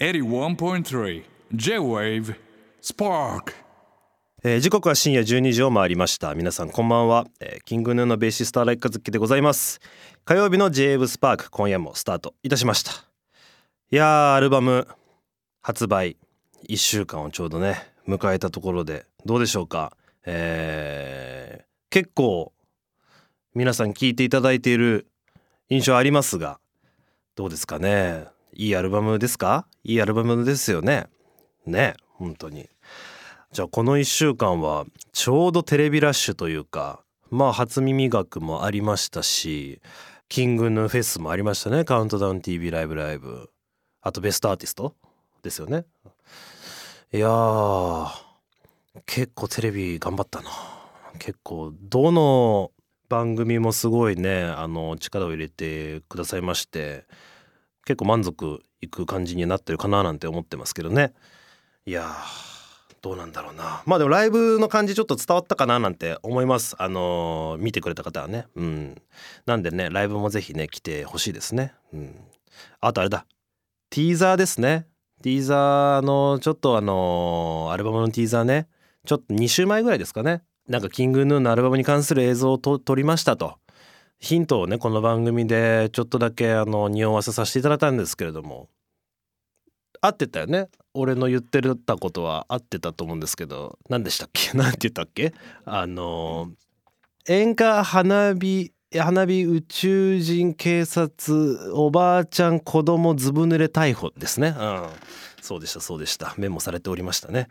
[0.00, 1.22] 81.3
[1.54, 2.34] J-Wave
[2.82, 3.52] Spark.
[4.42, 6.34] えー時刻は深夜12時を回りました。
[6.34, 9.78] 皆さんこんばんは、えーキングヌーのベーシスト荒井和樹でございます。
[10.24, 12.90] 火曜日の j w スパーク今夜もスタートいたしました。
[13.92, 14.88] いやーアルバム
[15.62, 16.16] 発売
[16.68, 17.76] 1週間をちょうどね
[18.08, 19.96] 迎えたところでどうでしょうか？
[20.26, 22.52] えー結構
[23.54, 25.06] 皆さん聞いていただいている
[25.68, 26.58] 印象ありますが
[27.36, 28.33] どうですかね？
[28.54, 29.66] いいアルバムですか？
[29.82, 31.06] いいアルバムですよね。
[31.66, 32.68] ね本当に。
[33.52, 37.00] じゃあこの1週間はちょうどテレビラッシュというか
[37.30, 39.80] まあ初耳学もありましたし
[40.28, 41.84] キングヌーフェスもありましたね。
[41.84, 43.50] カウントダウン TV ライブライブ。
[44.02, 44.94] あとベストアーティスト
[45.42, 45.84] ですよね。
[47.12, 48.08] いやー
[49.06, 50.50] 結構テレビ頑張ったな。
[51.18, 52.72] 結構どの
[53.08, 57.04] 番組もすごいねあの力を入れてくださいまして
[57.84, 61.12] 結構満足いく感じになってるかななんて思ってますけどね。
[61.86, 62.14] いや
[63.02, 63.82] どうなんだろうな。
[63.84, 66.74] まあでもライブの感じちょっと伝わったかななんて思います。
[66.78, 68.46] あのー見てくれた方はね。
[68.56, 69.02] うん。
[69.44, 71.74] なんでねライブもぜひね来てほしいですね。
[71.92, 72.14] うん。
[72.80, 73.26] あとあれだ。
[73.90, 74.86] ティーザーですね。
[75.22, 78.68] ティーザーのちょっとあのーアルバムのティーザーね。
[79.04, 80.42] ちょっと2週前ぐらいですかね。
[80.66, 83.58] なんかキングヌーのアルバムに関する映像を撮りましたと。
[84.24, 88.68] ヒントをねこの番組でちょっとだけあの匂わせさせていただいたんですけれども。
[90.00, 90.68] 合ってたよね。
[90.94, 93.78] 俺の言ってたことは合ってたと思うんですけど。
[93.90, 94.50] 何でしたっけ？
[94.56, 95.34] 何て言ったっけ？
[95.66, 96.50] あの
[97.28, 104.54] 演歌花火花火宇宙人警察おばあちゃん子供ずぶ濡れ逮捕ですね。
[104.58, 104.86] うん。
[105.42, 106.34] そうでしたそうでした。
[106.38, 107.48] メモされておりましたね。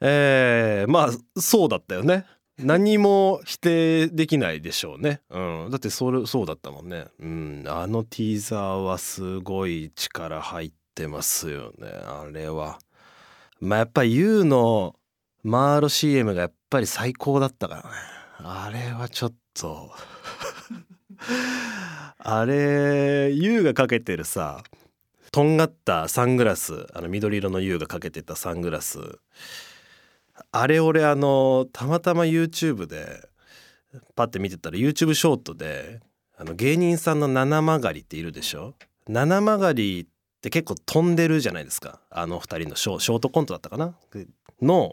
[0.00, 2.26] えー、まあそうだったよね。
[2.58, 11.88] 何も否定できないでしょうね、うん、だってそれそうだったもんね、うん、あのティーザーはすごい力入ってますよね。
[11.88, 12.78] あれは。
[13.60, 14.94] まあやっぱり YOU の
[15.42, 17.88] マーロ CM がやっぱり最高だったからね。
[18.38, 19.92] あれはちょっと。
[22.18, 24.62] あれ YOU がかけてるさ
[25.30, 29.18] とんがったサングラスあの緑色の YOU がかけてたサングラス。
[30.52, 33.28] あれ俺あのたまたま YouTube で
[34.16, 36.00] パッて見てたら YouTube ショートで
[36.36, 38.74] あの芸人さんの七曲りっているでしょ？
[39.08, 40.06] 七曲りっ
[40.40, 42.00] て結構飛んでるじゃないですか。
[42.10, 43.94] あの二人のショショートコントだったかな？
[44.60, 44.92] の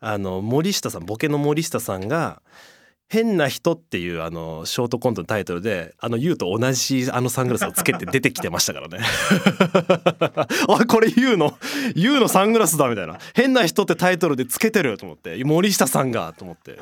[0.00, 2.42] あの森下さんボケの森下さんが
[3.14, 8.98] 「変な人」っていうあのショートコントのタイトルであの YOU と同じあのサングラスをつけて出てきてましたからね。
[10.68, 11.56] あこれ YOU の
[11.94, 16.78] YOU のサングラスだみたいな「変な人」ってタイトルでつけてると思って森下さんがと思って。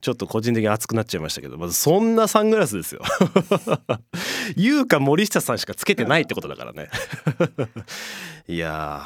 [0.00, 3.02] ちょっと個人的に熱くなっちゃいましたけどまずそんなサングラスですよ。
[4.56, 6.88] YOU か森下さんしかつけてないってことだからね。
[8.46, 9.02] いや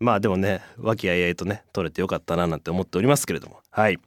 [0.00, 3.61] まあでもね和気あいあいとね撮れてよかったななんて思っておりますけれども。
[3.74, 3.98] はい、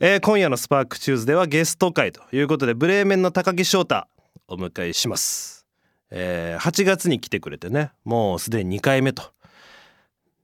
[0.00, 4.04] えー今夜の「スパークチューズ」ではゲスト会ということでブレーメンの高木翔太
[4.48, 5.64] お迎えします、
[6.10, 9.22] えー8月に来てくれてねもうすでに2回目と。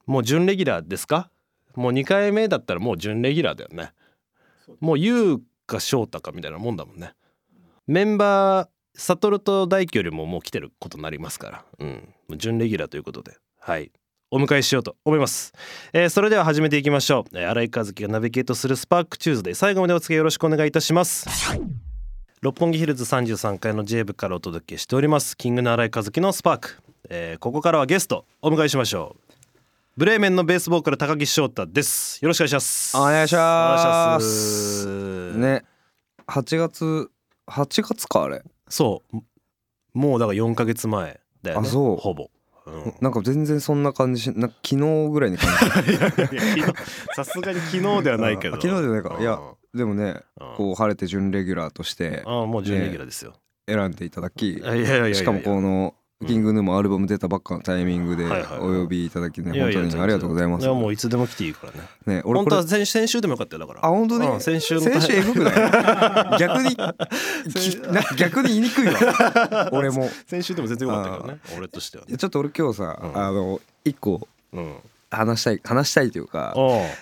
[0.06, 1.28] もう準レギュラーですか？
[1.74, 3.92] もう2回目だったらもう準レギュラーだよね。
[4.78, 7.14] もう優か翔太かみたいなもんだもんね。
[7.88, 11.64] メンバー悟と大輝よりももう来てることになりますから。
[11.80, 12.14] うん。
[12.36, 13.36] 準レギュラーということで。
[13.58, 13.90] はい
[14.34, 15.52] お迎えしようと思います、
[15.92, 19.52] えーそれでは始めていきましょう、えー、新井和樹がナビゲートするスパークチューズで。
[19.52, 21.26] 最後までお付き合いよろしくお願いいたします。
[22.40, 25.36] 六本木ヒルズ33階の J 部からお届けしております。
[25.36, 29.32] キングの新井和樹のスパーク、えーここからはゲストお迎えしましょう。
[29.98, 32.18] ブレーメンのベースボーカル高木翔太です。
[32.22, 32.96] よろしくお願いします。
[32.96, 34.82] お願いしお願いしまます。
[34.84, 35.62] すね
[36.26, 37.10] 8月
[37.48, 38.42] 8月かあれ。
[38.66, 39.18] そう。
[39.92, 41.68] もうだから4ヶ月前だよね。
[41.68, 41.96] あそう。
[41.98, 42.41] ほぼ、うん
[43.00, 45.50] なんか全然そんな感じしな昨日ぐらいに感
[45.84, 45.92] じ
[47.14, 48.56] さすがに昨日ではないけど。
[48.56, 49.16] あ昨日じゃないか。
[49.20, 50.54] いやうんでもねうん。
[50.56, 53.34] こう晴れて準レギュラーとしてああもう準レギュラーですよ、
[53.66, 54.62] 選んでいただき
[55.14, 58.24] しかもこのうんキングヌーもアルバム出たばっかのタイミングで
[58.58, 60.64] お呼びいただきね本当にありがとうございます。
[60.64, 62.18] いやもういつでも来ていいからね。
[62.18, 63.86] ね俺本当は先先週でもよかったよだから。
[63.86, 64.26] あ本当に？
[64.28, 65.54] うん先週の先週エグくない？
[66.38, 66.76] 逆に
[68.16, 69.70] 逆に言いにくいわ。
[69.72, 70.08] 俺も。
[70.26, 72.16] 先週でも全然よかったけどね俺としてはね。
[72.16, 73.16] ちょっと俺今日さうん。
[73.16, 74.76] あの一個うん。
[75.10, 76.54] 話したい話したいというか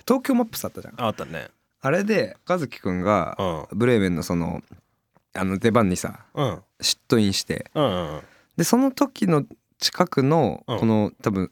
[0.07, 0.95] 東京マップスあったじゃん。
[0.97, 1.49] あったね。
[1.83, 3.37] あれで和樹くんが
[3.71, 3.79] うん。
[3.79, 4.63] ブレーメンのその
[5.35, 6.47] あの出番にさうん。
[6.81, 8.21] 嫉妬インしてうんうん
[8.61, 9.47] でその時の
[9.79, 10.79] 近くのうん。
[10.81, 11.51] この多分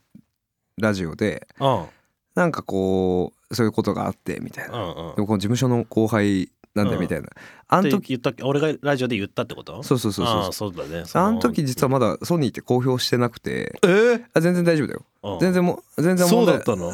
[0.76, 1.86] ラジオでうん。
[2.34, 4.74] なんかこうそういうことがあってみたいな。
[4.74, 5.14] うんうん。
[5.14, 7.28] でもこの事務所の後輩なんだみたいな。
[7.66, 8.42] あの時言ったっけ？
[8.42, 9.82] 俺がラジオで言ったってこと？
[9.82, 10.74] そうそうそうそうそう。
[10.74, 11.04] だね。
[11.14, 13.78] あの時実はまだソニーって公表してなくて。
[13.82, 13.86] え？
[13.86, 15.06] ーあ全然大丈夫だよ。
[15.22, 15.38] うん。
[15.40, 16.92] 全然もう全然そう問題だったの？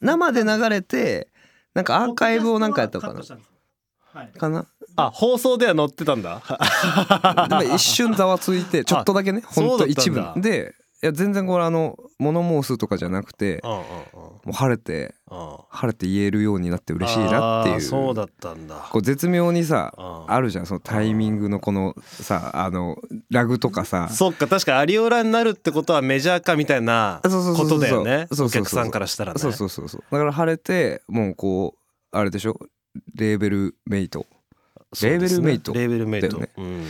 [0.00, 1.28] 生で流れて
[1.72, 4.32] なんかアーカイブをなんかやったのかな。
[4.36, 4.66] かな？
[4.96, 6.42] あ放送では載ってたんだ。
[7.48, 10.22] でも一瞬ざわついて ちょっとだけねほんと一部。
[10.36, 15.56] でいや全然これあの物申すとかじゃなくてもう晴れてうん。
[15.68, 17.80] 晴れて言えるようになって嬉しいなっていう。
[17.82, 18.76] そうだったんだ。
[18.90, 20.32] こう絶妙にさうん。
[20.32, 20.66] あるじゃん。
[20.66, 22.96] そのタイミングのこのさあの
[23.30, 24.08] ラグとかさ。
[24.08, 27.28] そっか確かアリオラになるってことはメジャーかみたいなこ
[27.68, 28.26] とだよね。
[28.40, 29.38] お客さんからしたらね。
[29.38, 30.04] そうそうそうそう。
[30.10, 32.58] だから晴れてもうこうあれでしょ？
[33.14, 34.24] レーベルメイト
[35.02, 35.72] レーベルメイト。
[35.72, 36.48] レーベルメイト、ね。
[36.56, 36.84] うん。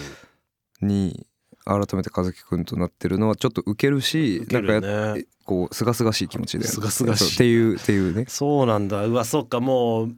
[0.83, 1.27] に
[1.65, 7.35] 改めて和樹くんとなってるのはちょっとウケるしウケるなんかこう清々しい気持ちで清々しい。
[7.35, 8.27] っていうっていうね。
[8.29, 9.07] そうなんだ。
[9.07, 10.15] うわそっかもう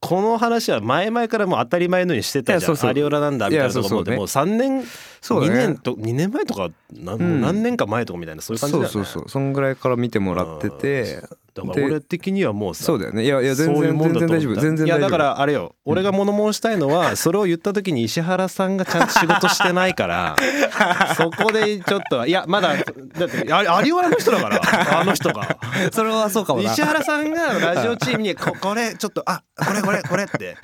[0.00, 2.86] この話は前々からもう当たり前のようにしてたじゃん。
[2.86, 4.86] アリオラなんだみたいなところでいやもう3年2
[5.20, 5.66] そうだね。
[5.68, 8.90] 年と2年前とか何年か前とかみたいなそういう感じだよね。
[8.90, 9.28] そうそうそう。
[9.28, 11.22] そんぐらいから見てもらってて
[11.54, 13.24] だから俺的にはもうさそうだよね。
[13.24, 14.54] いやいや全然全然大丈夫。
[14.60, 14.86] 全然大丈夫。
[14.86, 15.74] いやだからあれよ。
[15.84, 20.36] 俺が物申したいのはそれを言った時に石原さんがちゃんと仕事してないから
[21.16, 24.60] そこでちょっといやまだだってあアリオラの人だから
[25.00, 25.58] あの人が。
[25.92, 26.72] それはそうかもな。
[26.72, 30.56] 石原さんがラジオチームにここれちょっとあこれこれこれって。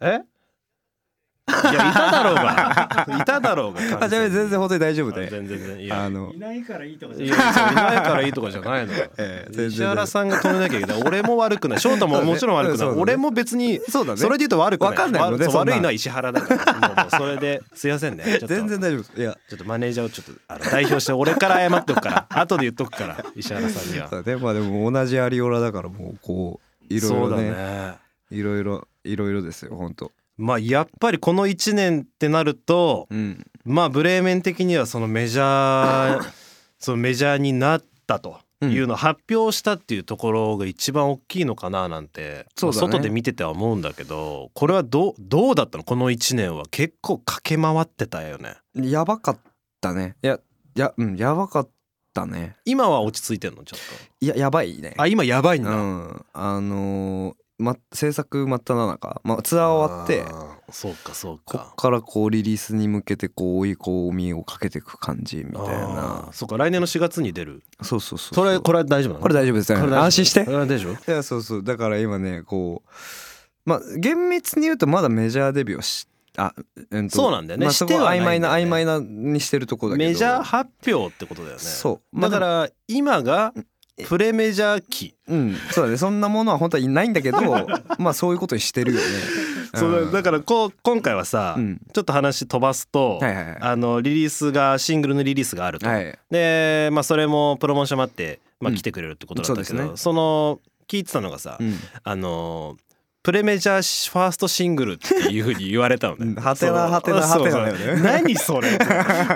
[0.00, 0.20] え？
[1.48, 3.06] いやいただろうが。
[3.20, 5.28] いただろうがあじゃあ全然本当に大丈夫で。
[5.28, 5.78] 全然全然。
[5.78, 6.04] いや。
[6.04, 6.32] あの。
[6.34, 8.92] いないからいいとかじいゃないいないからいいとかじゃないの。
[8.92, 9.68] よ、 ええ全然。
[9.68, 11.02] 石原さんが止めなきゃいけない。
[11.04, 11.78] 俺も悪くない。
[11.80, 14.18] 翔太ももちろん悪くない、ね俺も別にそうだね。
[14.18, 14.90] それで言うと悪くない。
[14.90, 18.24] わかんないもんねわそうそんな悪いのは石原だからもうもうそれですいませんね。
[18.24, 18.46] ちょっと。
[18.48, 19.12] 全然大丈夫です。
[19.16, 19.38] いや。
[19.48, 22.40] ちょっとマネージャーをちょっとあの代表して俺から謝っておくから。
[22.40, 24.08] 後で言っとくから石原さんには。
[24.08, 24.36] そうだね。
[24.42, 26.60] まあでも同じアリオラだからもうこ
[26.90, 27.50] ういろいろね。
[27.50, 27.94] ね。
[28.32, 33.44] いろいろいろいろですよ本当まあやっぱりこの1年ってなるとうん。
[33.64, 36.32] まあブレーメン的にはそのメジャー
[36.78, 45.84] そのメジャーになったというのを発表したっていうところが一番大きいのかななんて、そう外で見てては思うんだけどこれはどうどうだったの？
[45.84, 48.56] この1年は結構駆け回ってたよね。
[48.74, 49.38] やばかっ
[49.80, 50.16] たね。
[50.22, 50.38] いや
[50.76, 51.68] いやうんやばかっ
[52.14, 52.56] たね。
[52.64, 53.64] 今は落ち着いてんの？
[53.64, 53.80] ちょっ
[54.20, 54.92] いややばいね。
[54.96, 56.26] とあ今やばいんうだ、ん。
[56.32, 60.24] あのーま制作真っ只中、まあ、ツアー終わって
[60.70, 61.58] そうかそうか。
[61.58, 67.62] こっからこうリリースに向けてこう追い込みをかけていく感じみたいあなーそうか来年の4月に出る。
[67.82, 69.22] そうそうそうそれこれは大丈夫なの？
[69.22, 69.72] これ大丈夫です。
[69.72, 70.04] よこれ大丈夫？
[70.04, 70.44] 安心して。
[70.44, 71.12] 大丈夫？
[71.12, 71.62] いやそうそう。
[71.62, 72.90] だから今ねこう
[73.64, 76.06] まあ厳密に言うとまだメジャーデビューはし
[76.38, 76.52] あ、
[76.92, 77.64] えっとそうなんだよね。
[77.64, 80.08] まあ、そこしてはは曖昧な曖昧なにしてるとこだけど。
[80.10, 81.62] メジャー発表ってことだよね。
[81.62, 82.20] そう。
[82.20, 83.54] だから今が
[84.04, 85.56] プレメジャー期うん。
[85.70, 85.96] そうだね。
[85.96, 87.40] そんなものは本当はいないんだけど
[87.98, 89.06] まあそういうことにしてるよね。
[89.74, 91.80] そうだからこう今回はさ、うん。
[91.92, 93.56] ちょっと話飛ばすと、はいはいはい。
[93.60, 96.18] あのリリースがシングルのリリースがあると、はい。
[96.30, 98.76] で、まあ、それもプロモーションもあって、まあ、うん。
[98.76, 99.96] 来てくれるってことだったけど、そうですね。
[99.96, 101.78] その聞いてたのがさ、うん。
[102.02, 102.76] あの
[103.26, 106.26] プレメジャーファーストシングルっていうふうに言われたのね。
[106.26, 106.34] うん。
[106.36, 108.00] はてなはてなはてなだよね。
[108.00, 108.78] 何それ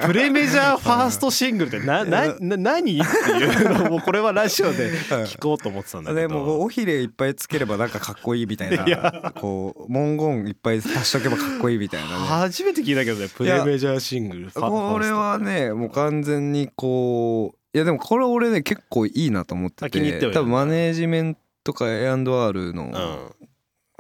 [0.07, 6.37] プレメジャーファーストシングルってななな何っていうのをこれはラジオで聞こうと思ってたんだけでど。
[6.37, 9.33] もう尾ひれいっぱいつければなんかかっこいいみたいな。
[9.35, 12.27] こう文言いっぱい足しとけばかっこいいみたいなね。
[12.27, 23.35] 初めて聞いたけどねプレメジャーシングルこれはねもう完全にこういやでもこれ俺ね結構いいなと思ってあ気に入って多分マネージメントか A&R の、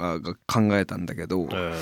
[0.01, 1.75] が考えたんだけど、え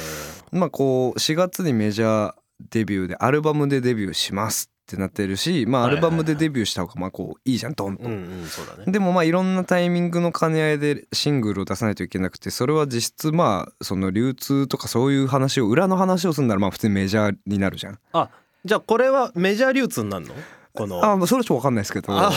[0.52, 2.34] まあこう4月にメジャー
[2.70, 8.08] デビューでアルバムでデビューしますってなってるしまあアルバムでデビューした方がまあこういいじゃんドンと。
[8.08, 17.98] んうんでもまあいろんなタイミングの兼ね合いでシングルを出さないといけなくてそれは実質まあその流通とかそういう話を裏の話をするならまあ普通にメジャーになるじゃん。
[18.12, 18.30] あ
[18.64, 20.34] じゃあこれはメジャー流通になるの？
[20.74, 21.04] この。
[21.04, 22.12] あまあそれはちょっと分かんないですけど。
[22.12, 22.30] あ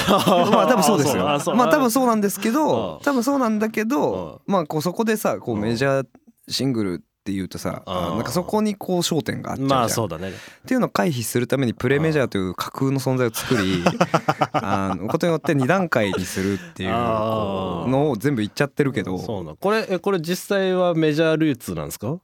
[0.52, 1.24] まあ多分そうですよ。
[1.24, 3.04] まあ多分そうなんですけどあ。
[3.04, 5.62] 多分そうなんだけどまあこうそこでさこううん。
[5.62, 6.08] メジャー
[6.48, 9.68] シングルっていうとさなんかそこにこう焦点があっちゃう。
[9.68, 10.30] まあそうだね。
[10.30, 10.34] っ
[10.66, 13.84] ていうのを回避するためにプレメジャーという架空の存在を作り
[14.54, 19.20] あのことによって2段階にするっていうのを全部言っちゃってるけど。
[19.20, 22.18] そうなこれえこれ実際はメジャー流通なんですか？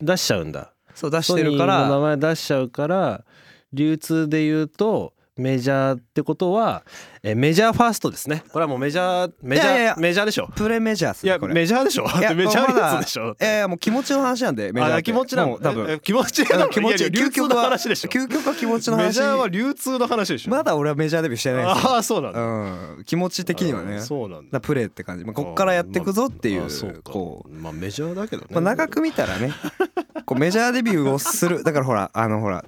[0.00, 0.72] 出しちゃうんだ。
[0.94, 3.24] そう出してるかソニーの名ら前出しちゃうから
[3.72, 6.84] 流通で言うとメジャーってことは、
[7.22, 8.44] えーメジャーファーストですね。
[8.52, 10.48] これはもうメジャーメジャーメジャーでしょ？
[10.54, 11.54] プレメジャーっすいやねこれ。
[11.54, 12.06] メジャーでしょ？
[12.06, 13.36] いやメジャーまだのやつでしょ？
[13.40, 15.90] いやもう気持ちの話なんでメジャー気持ちなの多分。
[15.90, 18.08] ええ気持ち 気持ちいやいや流通の話でしょ。
[18.08, 19.06] 究極は気持ちの話。
[19.06, 20.50] メジャーは流通の話でしょ？
[20.50, 22.40] まだ俺はメジャーデビューしてないああそうなんだ。
[22.40, 23.04] うん。
[23.04, 24.00] 気持ち的にはね。
[24.00, 24.48] そうなんだ。
[24.52, 25.24] らプレーって感じ。
[25.24, 26.68] まあこっからやっていくぞっていう
[27.02, 27.52] こう。
[27.52, 28.48] まあメジャーだけどね。
[28.50, 29.52] まあ、長く見たらね
[30.24, 31.62] こうメジャーデビューをする。
[31.64, 32.64] だからほらあのほら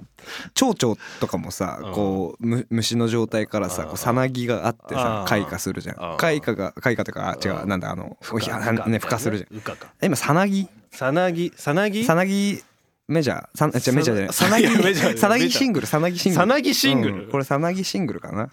[0.53, 1.93] 蝶々とかもさうん。
[1.93, 3.87] こうむ虫の状態からさうん。
[3.89, 10.05] こうさなぎがあってさうん開花するじゃうんん開花が開花とかあ違ううんなんだあのふかね孵化するじゃん。
[10.05, 10.67] 今さなぎ？
[10.91, 11.51] さなぎ？
[11.55, 12.03] さなぎ？
[12.03, 12.61] さなぎ
[13.07, 13.47] メジャー。
[13.55, 14.27] さん違う メジャーじゃない。
[14.27, 16.39] ささなぎさなぎシングルさなぎシングル。
[16.39, 17.23] さなぎシングル？
[17.25, 17.31] うん。
[17.31, 18.49] これさなぎシングルかな？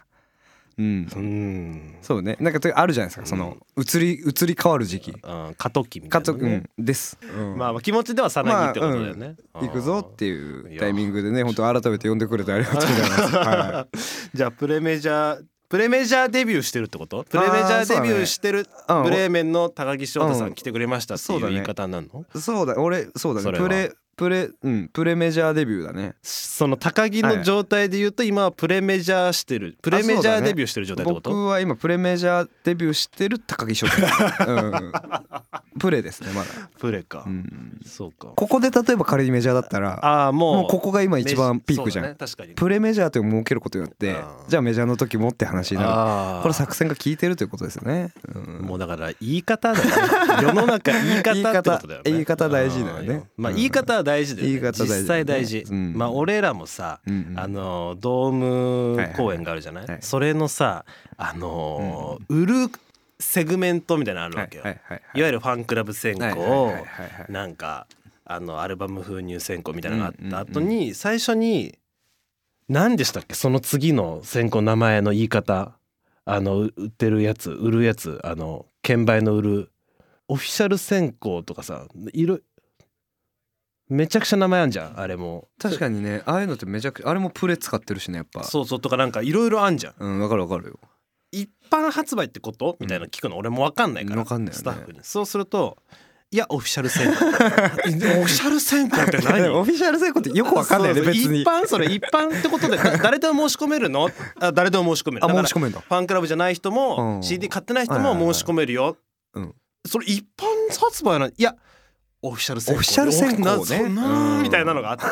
[0.78, 1.09] うん。
[1.12, 1.95] うん。
[2.02, 2.37] そうね。
[2.40, 3.26] なんかとあるじゃないですか。
[3.26, 5.11] その移り移り変わる時期。
[5.11, 6.57] うん過渡期みたいなね。
[6.57, 6.85] ん。
[6.85, 7.18] です。
[7.21, 7.59] うん。
[7.59, 9.35] まあまあ気持ちではさなぎってことだよね。
[9.54, 13.35] 行くぞっていいうタイミングでね本当改めて呼んでくれてありがとうございます。
[13.37, 13.87] は
[14.35, 17.25] じゃあプレメジャープレメジャーデビューしてるってこと？
[17.25, 22.25] プレメジャーデビューしてるうんブレーメンの高木翔太さうんん来てくれましたっていう言い方になるの？
[22.35, 23.69] い、そうだ俺そうだそれは。
[23.69, 26.17] ねプレプレうんプレメジャーデビューだね。
[26.23, 29.79] その高木の状態で言うと今はプレメジャーしてる。
[29.81, 31.31] プレメジャーデビューしてる状態ってこと？
[31.31, 34.53] 僕は今プレメジャーデビューしてる高木翔太。
[34.53, 34.93] うん、
[35.79, 36.49] プレですねまだ。
[36.81, 37.23] プレか。
[37.29, 38.33] うん、そうか。
[38.35, 42.05] ここで例えば仮にメジャーだったらああもうもうここが今一番ピークじゃん。
[42.07, 42.55] ね確かに。
[42.55, 44.25] プレメジャーという設けることによってうん。
[44.49, 46.43] じゃあメジャーの時もって話になる。
[46.43, 48.13] これ作戦が効いてるということですよね。
[48.35, 48.67] うん。
[48.67, 49.93] もうだから言い方だよね。
[50.43, 52.11] 世の中言い方ってことだよね。
[52.11, 53.25] 言い方言い方大事だよね。
[53.37, 53.57] まあうん。
[53.57, 54.53] 言い方は大事だよね。
[54.53, 55.00] 言い方大事ね。
[55.00, 55.65] 実際大事。
[55.71, 55.95] うん。
[55.95, 57.38] まあ俺らもさうんうん。
[57.38, 58.33] あのドー
[58.97, 60.85] ム公演があるじゃなはいはいいそれのさ
[61.17, 62.55] あの売る
[63.21, 64.65] セグメントみたいなのあるわけよ。
[64.65, 66.85] はいはいいわゆるファンクラブ選考はいはいはいはい
[67.23, 67.33] はい。
[67.33, 67.87] なんか
[68.25, 71.79] あのアルバム封入選考みたいなのがあった後に最初に
[72.69, 73.35] 何でしたっけ？
[73.35, 75.73] その次の選考名前の言い方。
[76.31, 79.73] あのう売ってるやつ売るやつあの券売の売る
[80.29, 82.38] オフィシャル選考とかさいろ
[83.88, 85.49] めちゃくちゃ名前あんじゃんあれも。
[85.59, 88.45] 確かにねああいうのってめちゃくちゃあれもプレ使ってるしねやっぱ。
[88.45, 89.95] そうそうとかなんかいろいろあんじゃん。
[89.99, 90.78] うんわかるわかるよ。
[91.33, 92.76] 一般発売ってこと？
[92.80, 93.37] みたいなの聞くの？
[93.37, 94.59] 俺も分かんないから、わかんないよね。
[94.59, 95.00] スタッフに。
[95.02, 95.76] そうすると
[96.30, 99.49] いやオフィシャル選考オフィシャル選考って何？
[99.49, 101.42] オフィシャル成功 ってよくわかんないよね別に。
[101.42, 104.11] 一般それ一般ってことでだ誰でも申し込めるの？
[104.40, 105.25] あ誰でも申し込める。
[105.25, 105.80] あ申し込めんだ。
[105.80, 107.23] ファンクラブじゃない人も、うん。
[107.23, 108.99] CD 買ってない人も申し込めるよ、
[109.35, 109.54] うん。
[109.87, 110.45] それ一般
[110.78, 111.57] 発売なんいや
[112.23, 113.89] オフィシャル選考オフィシャル選考ね。
[113.89, 115.05] なみたいなのがあって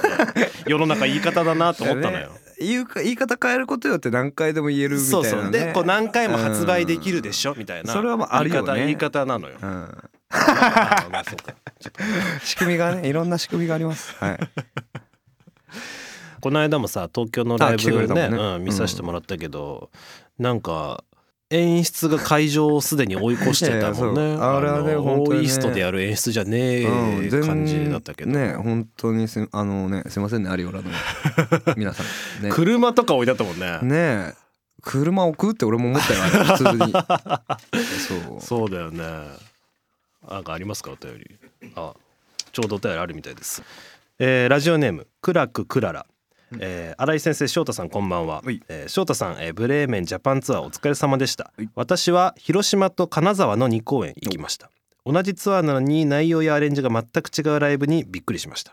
[0.66, 5.28] 世の中言い方だなと思ったのよ、 言うか言い方変えることによって何回でも言えるみたいなね。
[5.28, 5.52] そうそう。
[5.52, 8.74] でこう何回も発売できるでしょみたいなそれはまああるよね。
[8.74, 9.54] 言い方言い方なのよ。
[9.62, 10.10] うん。
[12.42, 14.14] 仕組みがねいろんな仕組みがあります。
[14.18, 14.38] はい。
[16.40, 18.36] この間もさ東京のライブねね。
[18.36, 19.90] うん、見させてもらったけど、
[20.38, 21.04] なんか
[21.50, 24.36] 演出が会場をすでに追い越してたもんね。
[24.42, 30.90] あれはねの本当イーストでやる演出じゃねうんえ感じだったけど、ね本当にすあのねすいませんねアリオラの。
[31.76, 32.02] 皆さ
[32.40, 32.42] ん。
[32.42, 32.50] ね。
[32.50, 33.78] 車とか置いてあったもんね。
[33.82, 34.34] ねえ。
[34.82, 36.20] 車置くって俺も思ったよ
[36.56, 36.92] 普通に。
[36.92, 38.40] そう。
[38.40, 39.02] そうだよね。
[40.28, 41.36] なんかありますかお便り。
[41.74, 41.94] あ
[42.56, 43.62] ちょうどお便りあるみたいです、
[44.18, 46.06] えーラジオネームクラククララ
[46.58, 48.42] えー新井先生翔太さんこんばんは。
[48.44, 51.68] はい、えー翔太さん、えーブレーメンジャパンツアーお疲れ様でした、はい。
[51.74, 54.70] 私は広島と金沢の2公演行きました。
[55.04, 58.72] 同じツアーなのに内容やアレンジが全く違うライブにびっくりしました、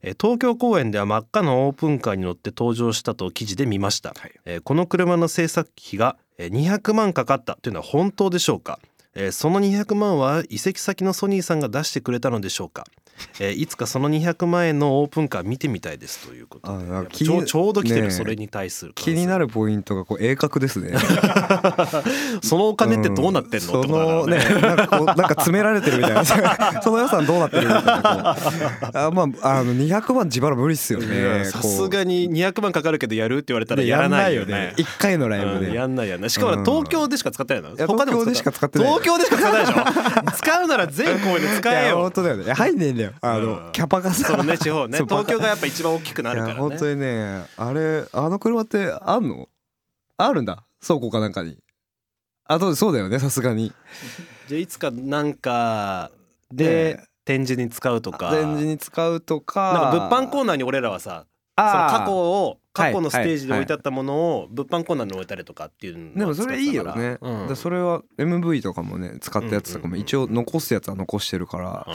[0.00, 4.14] えー東京公演では真っ赤なオープンカーに乗って登場したと記事で見ました、
[4.46, 8.78] えーこの車の制作費がえー200万かかったというのは本当でしょうか？
[9.20, 12.84] えーその200万は移籍先のソニーさんが出してくれたのでしょうか、
[13.40, 17.08] えーいつかその200万円のオープンカー見てみたいですということで。
[17.10, 20.96] ちょうちょうど来てるそれに対する気になるるポイントがこう鋭角ですね。
[22.42, 26.24] そのお金ってどうなってんの、そってことだのねなんかこうなんか詰められてるみたいな。
[26.82, 28.36] その予算どうなってるみたいな。
[28.94, 34.74] あまああの200万自腹無理っすよいねやさすがに200万かかるけどやるって言われたらやらないよね。
[34.76, 35.66] 一回のライブで。
[35.68, 36.64] うんやんないやんないしかもうん。
[36.64, 37.76] 東京でしか使ってないの？
[37.76, 40.30] や他でも東京でしか使ってない東京でしか使ってないでしょ？
[40.36, 41.96] 使うなら全公演で使えよ。
[41.98, 42.52] 本当だよね。
[42.52, 43.12] 入んねえんだよ。
[43.20, 43.72] あの、うん。
[43.72, 44.28] キャパがさ。
[44.28, 44.98] そのね地方ね。
[44.98, 46.60] 東京がやっぱ一番大きくなるからね。
[46.60, 49.48] 本当にねあれあの車ってあんの？
[50.16, 50.64] あるんだ。
[50.86, 51.58] 倉庫かなんかに。
[52.50, 53.72] あとそうだよねさすがに。
[54.48, 56.10] じゃあいつかなんか
[56.52, 58.30] でね展示に使うとか。
[58.30, 59.72] 展示に使うとか。
[59.92, 61.24] なんか物販コーナーに俺らはさ
[61.58, 67.48] その過去を過去のステージではい置いてあったものを物販コーナーに置いたりとかっていうのでもそれいいよね、うん。
[67.48, 71.86] でそれは MV とかもね使ったやつとかも一応残すやつは残してるから、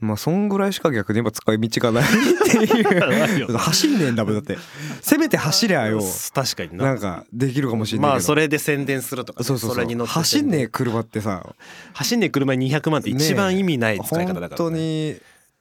[0.00, 3.52] まあそんぐらいしか逆に言えば使い道がないっていう。
[3.56, 4.58] 走んねえんだもんだって。
[5.00, 6.00] せめて走りゃよ。
[6.34, 6.84] 確かにな。
[6.84, 9.80] なんかできるかもしれないまあそれで宣伝するとかね、そうそうそう。
[9.80, 11.54] れに乗って走んねえ車ってさ。
[11.94, 14.56] 走んねえ車に200万って一番意味ない使い方だから、ね。
[14.56, 15.16] 本当に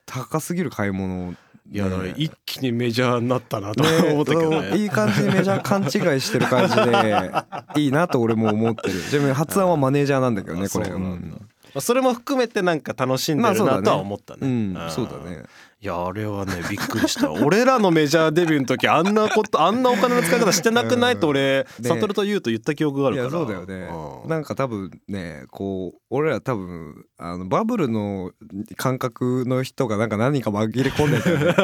[0.05, 1.35] 高すぎる買い物
[1.71, 2.13] いやだからね。
[2.17, 4.77] 一気にメジャーになったなとね思ったけどね。
[4.77, 7.31] いい感じにメジャー勘違いしてる感じで
[7.81, 9.01] いいなと俺も思ってる。
[9.01, 10.85] ちなみに発案はマネージャーなんだけどねこれ。
[10.85, 11.47] そうなん
[11.79, 14.39] それも含めてなんか楽しんでるなとは思ったね。
[14.41, 14.73] うん。
[14.73, 15.43] んそうだね
[15.85, 17.29] いやあれはねびっくりした。
[17.45, 21.89] 俺らのメジャーデビューの時あんなことあんなお金の使い方してなくないと俺ね。
[21.89, 23.29] 悟と言うと言った記憶があるから。
[23.29, 23.87] いやそうだよね。
[24.23, 24.29] うん。
[24.31, 28.31] なんか多分ねこう俺ら多分あのバブルの
[28.77, 31.55] 感覚の人がなんか何人か紛れ込んでたよね。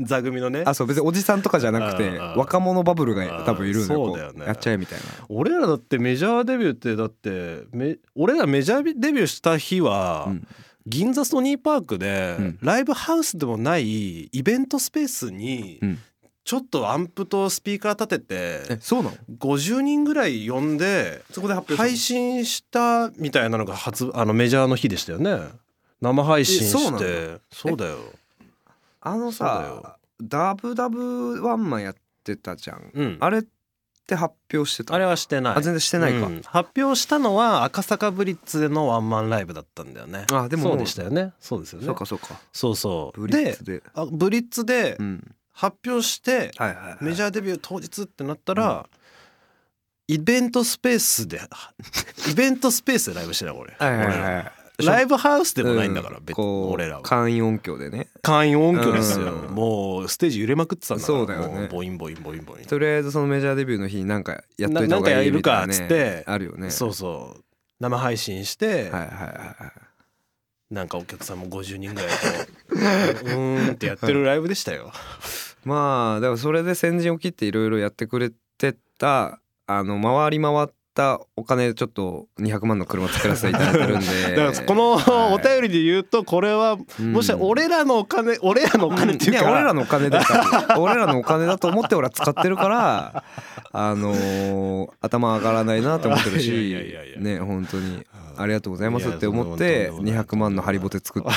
[0.00, 0.62] 座組のね。
[0.64, 4.46] あそう別におじさんとかじゃなくて若者バブルが多分いるんだよね。
[4.46, 5.04] やっちゃえみたいな。
[5.28, 10.46] 俺らだってメジャーデビューってだってめ俺らメジャーデビューした日は、うん
[10.86, 12.58] 銀座ソニーパークで、うん。
[12.62, 15.98] ライブハウスでもないイベントスペースにうん。
[16.44, 18.26] ちょっとアンプとスピーカー立てて
[18.70, 25.40] えそうなの？50人ぐらい呼んでそこで発配信したみたいなのが初あのメジャーの日でしたよね。
[26.00, 27.38] 生配信して。
[27.52, 27.98] そうだよ。
[29.02, 32.90] あのさダブダブワンマンやってたじゃん。
[32.94, 33.16] うん。
[33.20, 33.48] ああれって
[34.14, 34.96] 発表してた。
[34.98, 35.56] れはしてない。
[35.56, 36.26] あ全然してないか。
[36.26, 36.42] うん。
[36.42, 40.26] 発表したのは赤坂ブリッツでのワンマンライブだったんだよね。
[40.32, 41.32] あでもそうでしたよね。
[41.40, 41.86] そうですよね。
[41.86, 42.40] そうかそうか。
[42.52, 43.20] そうそう。
[43.20, 43.72] ブリッツで。
[43.78, 45.34] であブリッツでうん。
[45.52, 47.04] 発表してはいはいはい。
[47.04, 48.86] メジャーデビュー当日ってなったら、
[50.06, 51.40] イベントスペースで
[52.30, 54.52] イベントスペースでライブしてた俺、はいはいはい
[54.84, 56.24] ライブハウスでもないんだから、うん。
[56.24, 57.02] 別に俺らは。
[57.02, 58.08] 簡易音響でね。
[58.22, 59.54] 簡易音響ですよ、うん。
[59.54, 61.62] もうステージ揺れまくってたんだからそうだよね。
[61.62, 62.64] もボインボインボインボイン。
[62.64, 66.70] とりあえずそのメジャーデビューの日になんかやっといた方がいいみたいなるかっつねってあるよね。
[66.70, 67.44] そうそう。
[67.80, 69.72] 生配信して、はいはいはいは
[70.70, 70.74] い。
[70.74, 72.14] なんかお客さんも50人ぐらいこ
[72.72, 74.92] ううーんってやってるライブでしたよ。
[75.64, 84.06] まあでもそれで先陣を切っていろいろやってくれてたあの回り回ったお金でちょっと200万の車作らせていただいてるんで。
[84.36, 85.34] だからこのはい。
[85.34, 87.12] お便りで言うとこれはうん。
[87.12, 90.20] もし俺らのお金俺らのお金っていうか、いや俺らのお金だ
[90.76, 93.22] 俺らのお金だと思って俺は使ってるから
[93.72, 97.20] あのー頭上がらないなと思ってるしいやいやいやいや。
[97.20, 98.04] ね本当に。
[98.36, 101.28] ありがとうございますって思ってそんなこと200万のハリボテ作って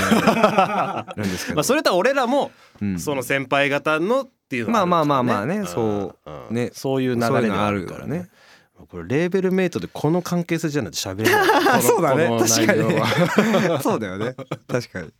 [1.15, 1.55] るんですけど。
[1.55, 2.51] まあそれとは俺らも
[2.81, 2.99] うん。
[2.99, 6.13] その先輩方のっていうのまあまあまああまあねそ
[6.49, 8.27] うねそういう流れではあるからね
[8.91, 11.81] これレーベルメイトでこの関係性じゃないと喋れない。
[11.81, 12.27] そうだね。
[12.39, 13.79] 確かに。
[13.81, 14.35] そうだよね。
[14.67, 15.11] 確かに。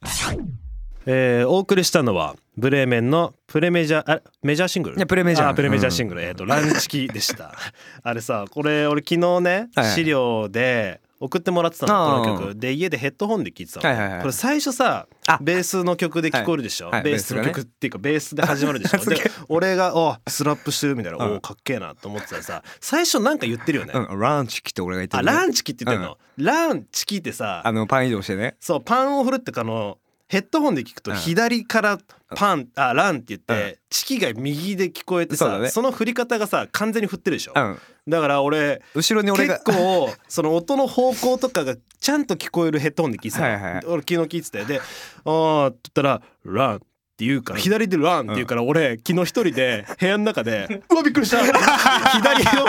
[1.06, 4.98] えーお送りしたのはブレーメンのプレメジャーあメジャーシングル？
[4.98, 5.50] いやプレメジャー。
[5.50, 7.56] あプレメジャーシングル、えっ、とランチキでした。
[8.04, 9.96] あれさこれ俺昨日ね、はいはい。
[9.96, 12.56] 資料で送ってもらってたのこの曲。
[12.56, 14.22] で家でヘッドホンで聴いてたの、はいはいはい。
[14.22, 15.38] これ最初さあ。
[15.42, 17.04] ベースの曲で聞こえるでしょ、はいはい。
[17.04, 18.98] ベースの曲っていうかベースで始まるでしょ？
[19.06, 21.36] で俺が「おスラップしてる」みたいな「うん。
[21.36, 25.32] おかっけえな」と思ってたらさ最初なんか言ってるよね、うんランチ来て俺が言ってあるね。
[25.34, 26.04] ランチキって言ってん。
[26.04, 28.56] の、ランチキってさあのパン移動してね。
[28.60, 29.98] そうパンを振るってかあの
[30.32, 31.18] ヘッドホンで聞くとうん。
[31.18, 31.98] 左から
[32.38, 33.56] パンあランって言っうん。
[33.74, 37.54] てチキが右で聞こえてさその振り方がさ完全に振ってるでしょ。
[37.56, 37.78] うん。
[38.08, 39.60] だから俺後ろに俺が。
[39.60, 44.82] 結構その音の方向とかがちゃんと聞こえるヘッドホンで聞いてた俺昨日聞いててで
[45.26, 46.82] 「あー」って言ったら「ラン」
[47.22, 52.68] って言うから左で「ラン」って言うから俺昨日一人で部屋の中で「うわびっくりした」左を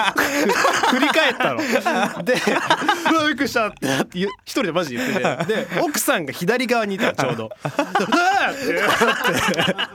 [0.91, 1.57] 振り返ったの。
[2.23, 2.35] で
[3.11, 3.87] 「うわびっくりした」って
[4.19, 9.89] 一人でマジで言っててで奥さんが左側にいたのちょうど「うわー!」ってなっ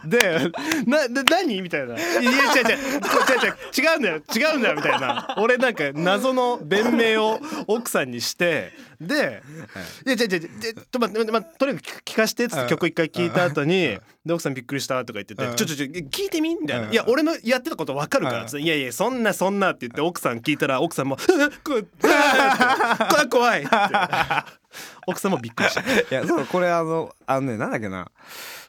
[0.00, 0.52] てで
[0.86, 9.42] 「なな何?」みたいな「いや違う違う違う違う違うんだよ違うんだよ」みたいな俺なんか謎の弁明を奥さんにしてで
[10.06, 10.10] 「い。
[10.10, 23.70] や違う違う違うちょっとま、まとにかく聞かして」っつって曲一回聞いた後にで奥さんびっくりしたとか言ってて「ちょちょちょ聞いてみ?」みたいな「いや俺のやってたこと分かるから」つって「いやいやそんなそんな」って言って奥さん聞いたら奥さんも「うわこう怖い怖い」って。
[25.06, 25.80] 奥さんもびっくりした。
[25.82, 28.10] いやそうこれあのあのねなんだっけな。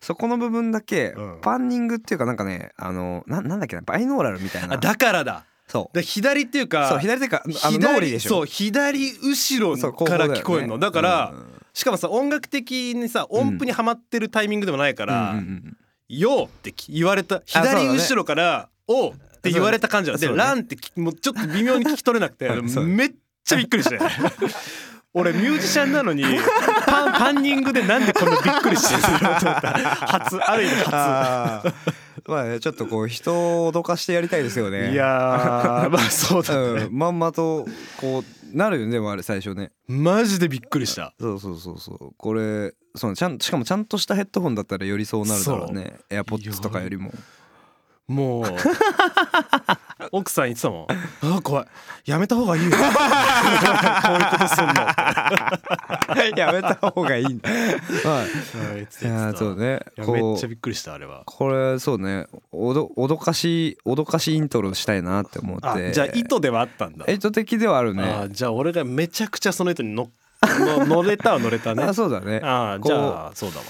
[0.02, 1.40] そこの部分だけうん。
[1.42, 4.76] パンニングっていうかなんかねあのななんだっけなバイノーラルみたいな。
[4.76, 5.96] あだからだそう。
[5.96, 8.30] で左っていうかそう左手かあの脳裏でしょ。
[8.30, 10.78] そう左後ろから聞こえるの。
[10.80, 11.34] だ,、から、
[11.74, 15.38] しかもさ音楽的にさ音符にはまってるタイミングでもないから「うん。
[15.38, 20.50] うんうんよ」って言われた左後ろから「お」って言われた感じなので「そうだね。
[20.52, 22.50] ラン」ってきもうちょっと微妙に聞き取れなくて
[22.82, 23.12] めっ
[23.44, 24.00] ちゃびっくりして。
[25.18, 26.26] 俺ミュージシャンなのに
[26.86, 29.72] パンパンニングでなんでこんなびっくりしてるのと思った。
[29.72, 31.74] 初ある意味初。
[32.28, 33.34] まあねちょっとこう人
[33.66, 34.94] を脅かしてやりたいですよね。
[34.94, 39.72] いやー まあそうだね、うん、まんまとこうなるよねでもあれ最初ね。
[39.88, 41.14] マジでびっくりした。
[41.20, 42.14] そうそうそうそう。
[42.18, 45.96] これそうちゃんしかもちゃんとしたヘッドホンだったらよりそうなるだろうね。
[46.10, 47.12] AirPods とかよりも
[48.08, 48.44] もう。
[50.12, 50.88] 奥さん言ってたもん。
[51.36, 51.66] あ怖い。
[52.06, 52.72] やめた方がいいよ。
[52.78, 52.90] こういう
[54.30, 54.74] ことすんの。
[56.38, 57.50] やめた方がいいんだ。
[57.50, 58.26] は
[58.78, 59.06] い。
[59.06, 59.80] いやそうね。
[59.98, 61.24] めっちゃびっくりしたあれは。
[61.26, 62.28] これそうね。
[62.52, 65.68] おど脅かし脅かしイントロしたいなって思って。
[65.68, 67.06] あじゃあ意図ではあったんだ。
[67.12, 68.04] 意図的ではあるね。
[68.04, 70.10] あじゃあ俺がめちゃくちゃその人に乗
[70.46, 71.84] の乗れたは乗れたね。
[71.90, 72.42] あそうだね。
[72.44, 73.66] あじゃあそうだわ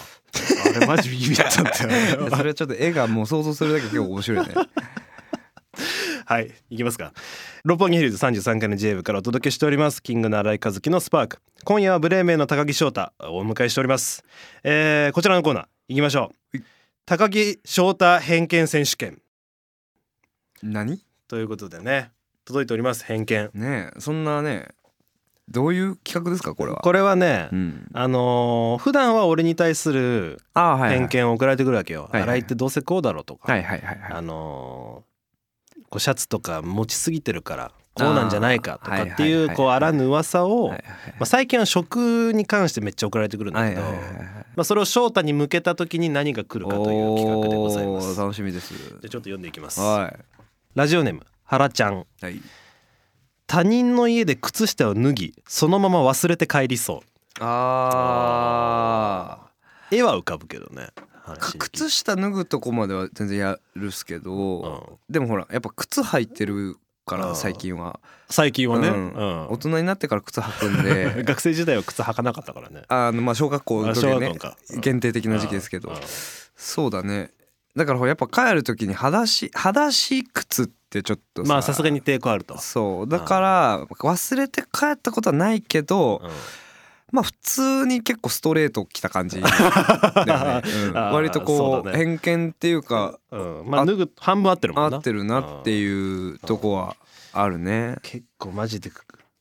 [0.75, 1.69] あれマジビビったんだ
[2.11, 4.53] よ それはちょっと絵がもう想像するだけ結構面白いね。
[6.25, 7.13] はい行きますか。
[7.63, 10.01] 六本木ヒルズ33階の J 部からお届けしております。
[10.01, 11.37] キングの新井和樹のスパーク。
[11.63, 14.23] 今夜はブレーメンの高木翔太をお迎えしております、
[14.63, 16.59] えー、こちらのコーナー行きましょう。
[17.05, 19.21] 高木翔太偏見選手権。
[20.63, 20.99] 何？
[21.27, 22.11] ということでね
[22.45, 23.49] 届いております偏見。
[23.53, 24.69] ねえそんなね
[25.49, 26.77] どういう企画ですかこれは？
[26.81, 27.87] これはね、うん。
[27.93, 34.23] あのー普段は俺に対する偏見を送られてくるわけよ、はいはい新井ってどうせこうだろうとか、はいはいはいあはい。
[34.23, 35.15] のー
[35.89, 40.77] こうシャツとか持ちすぎてるからこうなんじゃないかとかっていうこうあらぬ噂を、ま
[41.21, 43.87] あ、最近は食に関してめっちゃ送られてくるんだけど、ま
[44.57, 48.19] あ、それを翔太に向けた時に何が来るかという企画でございます。
[48.19, 48.73] 楽しみです。
[48.73, 49.79] じゃあちょっと読んでいきます。
[49.79, 50.11] は
[50.73, 51.93] ラジオネームはらちゃん。
[51.93, 52.41] いはい
[53.47, 57.03] 他人の家で靴下を脱ぎそのまま忘れて帰りそ
[57.39, 57.43] う。
[57.43, 58.17] あ
[59.91, 67.35] 絵は浮かぶけどねー靴下脱ぐとこまでは全然やるっすけど、でもほらやっぱ靴履いてるからうん。
[67.35, 69.13] 最近は、最近はね、うん。
[69.13, 69.47] うん。
[69.49, 71.23] 大人になってから靴履くんで。
[71.25, 72.83] 学生時代は靴履かなかったからね。
[72.87, 74.33] あのまあ小学校のあ時はね
[74.81, 75.89] 限定的な時期ですけど。
[75.89, 75.95] うん。
[75.95, 76.01] うん。
[76.55, 77.31] そうだね。
[77.75, 81.49] だからほらやっぱ帰る時に裸足裸足靴ってちょっとさ。
[81.49, 83.07] まあさすがに抵抗あると、そう。
[83.07, 86.29] だから忘れて帰ったことはないけどうん。
[87.11, 89.37] まあ普通に結構ストレートきた感じ。
[89.41, 89.43] ね、
[90.87, 90.93] うん。
[90.93, 94.97] 割とこそう偏見っていうかうん、まあ脱ぐ半分合ってるもんな。
[94.97, 96.95] 合ってるなっていうとこは
[97.31, 97.97] あるね。
[98.01, 98.91] 結構マジで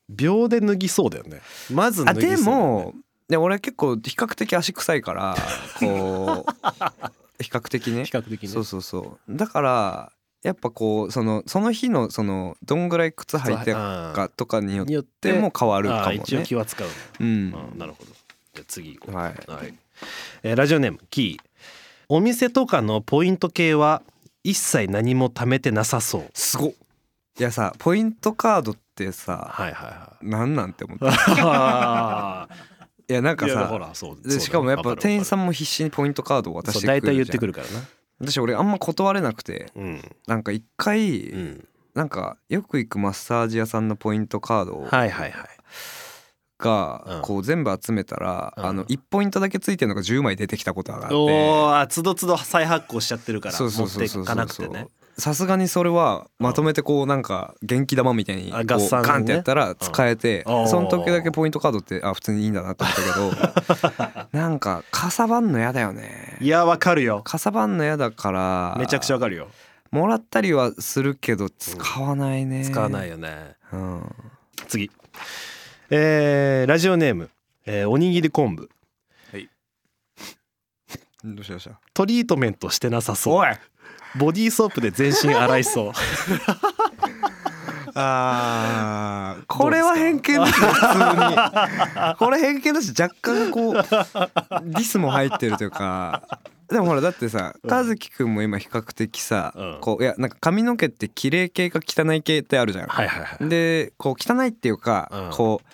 [0.09, 1.41] 秒で脱ぎそうだよね。
[1.71, 2.51] まず脱ぎそうね。
[2.51, 2.93] も
[3.27, 5.35] で俺結構比較的足臭いから
[5.79, 6.51] こう
[7.43, 8.05] 比較的ね。
[8.05, 8.49] 比較的ね。
[8.49, 9.35] そうそうそう。
[9.35, 10.11] だから
[10.45, 16.15] やっぱこうそのその日のそのどんぐらい靴履いてるかとかによってても変わるかもね。
[16.23, 16.87] 一応気は使う。
[17.19, 17.51] うん。
[17.75, 18.11] なるほど。
[18.53, 19.35] じゃあ次行こうはい。
[20.43, 21.45] えーラジオネームキー。
[22.09, 24.03] お店とかのポイント系は
[24.43, 26.29] 一切何も貯めてなさそう。
[26.35, 26.69] すごっ。
[26.69, 31.09] いやさポイントカードってさはいはいはなんなんて思って い
[33.13, 36.97] やなんかさでしかもやっぱ店員さんんも必死にポイントカードを渡してくるじゃん。
[36.97, 37.83] 大体言ってくるからな
[38.31, 40.01] 私俺あんま断れなくてうん。
[40.27, 41.67] なんか一回、うん。
[41.93, 45.31] なんかよく行くマッサージ屋さんのポイントカードはいはいはい。
[45.31, 45.45] うん。
[46.57, 48.65] がこう全部集めたら、うん。
[48.65, 51.15] あの1ポイントだけついてるのが10枚出てきたことがあって。
[51.15, 60.67] おーつどつど再発行しちゃってるから持っていかなくてねさすがにそれはまとめてこうなんか元気玉みたいにこうガンってやったら使えてうん。
[60.67, 66.37] その時だけポイントカードってあ普通にいいんだなと思ったけど なんかかさばんの嫌だよね。
[66.41, 67.21] いやわかるよ。
[67.23, 69.47] かさばんの嫌だからめちゃくちゃわかるよ。
[69.91, 72.65] もらったりはするけど使わないね。
[72.65, 73.55] 使わないよね。
[73.71, 74.15] うん。
[74.67, 74.91] 次。
[75.89, 77.29] えーラジオネーム、
[77.65, 78.69] えーおにぎり昆布。
[81.23, 81.79] どうしたどうした？
[81.93, 83.33] トリートメントしてなさそう。
[83.39, 83.47] おい
[84.17, 85.91] ボディーソープで全身洗いそう。
[87.97, 92.15] あーこれは偏見ですよ普通に。
[92.19, 96.23] これ偏見だし若干こうディスも入ってるというか。
[96.67, 97.71] でもほらだってさうん。
[97.71, 99.77] 和樹くんも今比較的さ、うん。
[99.79, 102.87] こういやなんか髪の毛って綺麗系か汚い系ってあるじゃん。
[102.87, 103.49] はいはいはい。
[103.49, 105.29] でこう汚いっていうか、うん。
[105.31, 105.67] こう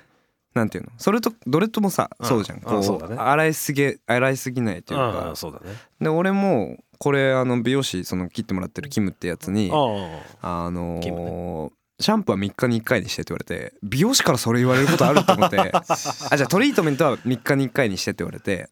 [0.54, 0.92] なんていうの？
[0.98, 2.28] それとどれともさ、うん。
[2.28, 2.60] そうじゃん。
[2.60, 3.16] こうね。
[3.18, 5.32] 洗いすぎ洗いすぎないというか。
[5.32, 5.76] あそうだね。
[6.00, 10.70] で俺もこれあの美容師その切ってもらってるキムってやつにああ。
[10.70, 15.58] のシャンプーは3日に1回にしてって言われて美容師からそれ言われることあると思って。
[15.74, 18.70] あじゃあトリートメントは3日に1回にしてって言われて。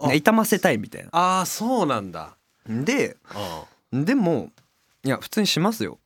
[0.00, 0.12] あ。
[0.12, 1.08] 痛ませたいみたいな。
[1.12, 2.36] ああそうなんだ。
[2.66, 3.64] であ。
[3.92, 4.50] でも
[5.04, 6.00] いや普通にしますよ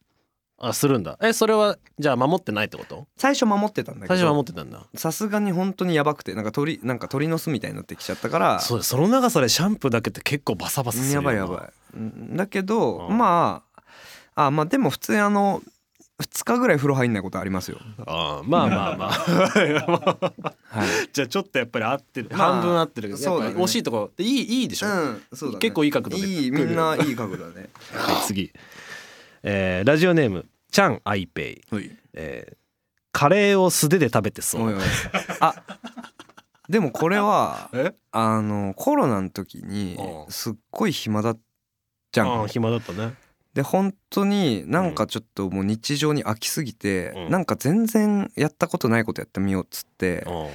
[0.59, 1.19] あするんだ。
[1.21, 3.07] えそれはじゃあ守ってないってこと？
[3.17, 4.87] 最初守ってたんだけ最初守ってたんだ。
[4.95, 11.97] さすがに本当にやばくてなんか鳥なんか鳥の巣みたいになってきちゃったからそうその長さでシャンプーだけって結構バサバサするやばいやばい。
[11.97, 13.19] うんだけどうん。
[13.19, 13.63] ま
[14.35, 15.63] ああまあでも普通にあの
[16.23, 17.79] 2日ぐらい風呂入んないことありますよ。
[18.07, 19.09] あーまあまあまあ。
[20.79, 20.89] はい。
[21.13, 23.57] じゃあちょっとやっぱり合ってる、まあ半分合ってるけどそうだね。
[23.57, 25.59] 惜しいとこでいいいいでしょ、うんそうだね。
[25.61, 26.23] 結構いい角度で。
[26.25, 27.69] いいみんないい角度だね。
[27.93, 28.53] はい次、
[29.45, 31.91] えーラジオネームチャンアイペイ、はい。
[32.15, 32.57] えー
[33.13, 34.77] カレーを素手で食べてそう。
[35.39, 35.55] あ
[36.69, 37.95] でもこれはえ？
[38.11, 41.39] あのコロナの時にうんすっごい暇だっ
[42.11, 42.49] じゃん。
[42.49, 43.15] 暇だったね。
[43.53, 47.31] で本当になんかちょっともう日常に飽きすぎて、うん。
[47.31, 50.47] なんか全然やったことないことやってみようっつって、うん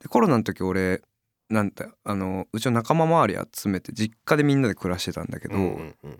[0.00, 1.02] でコロナの時俺
[1.48, 5.56] なんてあのうちの仲間周り集めて実家でみんなで暮らしてたんだけど、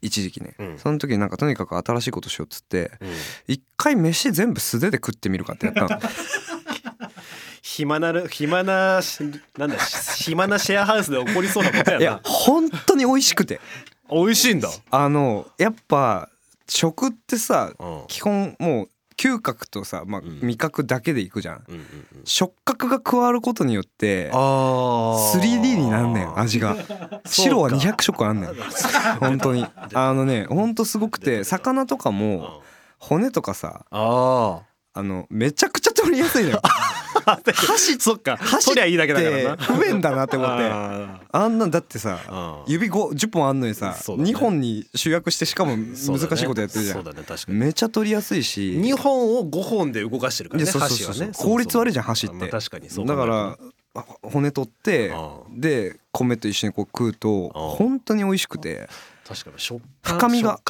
[0.01, 0.79] 一時期ね、うん。
[0.79, 3.09] その時になんかとにかく新しいことしようっつってうん。
[3.49, 5.89] 一回飯全部素手で食ってみるかってやったの。
[7.63, 9.21] 暇なる暇なし
[9.59, 13.61] なんだし暇なシェアハウスで起こりそうなことやいやな本当に美味しくて。
[14.09, 14.71] 美味しいんだ。
[14.91, 16.29] あのやっぱ
[16.69, 18.05] 食ってさうん。
[18.07, 21.65] 基本もう嗅覚とさ、まあうん、味覚だけでいくじゃん。
[21.69, 21.87] うんうんうん。
[22.25, 25.41] 触覚が加わることによってあー。
[25.41, 26.77] 3D になんねん味が。
[27.25, 28.55] 白は200色あんねん。
[29.21, 29.67] 本当に。
[29.95, 32.19] あのね本当すごくて魚とかうん。
[32.19, 32.63] も
[32.99, 34.63] 骨とかさあ
[34.95, 36.63] あのめちゃくちゃ取りやすいのよ
[37.27, 38.37] あ箸そっか。
[38.37, 39.57] 箸取りゃいいだけだからな。
[39.57, 40.65] で不便だなって思って。
[40.65, 42.63] ああんなんだってさー。
[42.69, 44.31] 指5 10本あんのにさ、そうだね。
[44.31, 47.05] 2本に集約してしかも難しいことやってるじゃん、
[47.49, 48.79] めちゃ取りやすいし。
[48.81, 51.33] 2本を5本で動かしてるからね箸はね。
[51.37, 52.37] 効率悪いじゃん箸って。
[52.37, 53.59] まあ確かにそうだから
[53.95, 58.89] あ骨取ってあで米と一緒にこう食うと本当に美味しくて。
[59.27, 60.61] 確かに食深みが。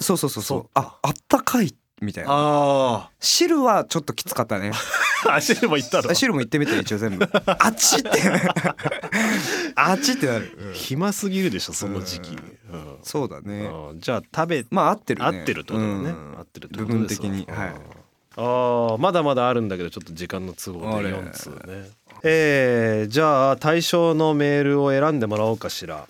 [0.00, 0.66] そうそうそうそう。
[0.74, 2.30] ああったかいみたいな。
[2.32, 4.72] あ汁はちょっときつかったね。
[5.26, 6.10] あ足でも言ったの？
[6.10, 7.28] あ汁も言ってみて一応全部。
[7.46, 8.10] あっちって。
[9.76, 10.72] あっちってなる、うん。
[10.74, 12.36] 暇すぎるでしょその時期。
[12.70, 12.96] うん。
[13.02, 13.66] そうだね。
[13.66, 14.00] うん。
[14.00, 15.26] じゃあ食べまあ合ってるね。
[15.26, 16.10] 合ってるってことだよね。
[16.10, 16.38] うん。
[16.38, 17.46] 合ってる部分的に。
[17.50, 17.68] はい。
[17.68, 18.02] うん
[18.36, 21.08] ああまだまだあるんだけどちょっと時間の都合であれ。
[21.12, 21.90] 4通ね。
[22.22, 26.06] えー、じゃあ対象のメールを選んでもらおうかしら。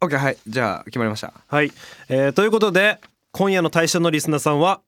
[0.00, 0.36] OK はい。
[0.46, 1.32] じゃあ決まりました。
[1.46, 1.72] はい、
[2.08, 3.00] えー、ということで
[3.32, 4.80] 今夜の対象のリスナーさんは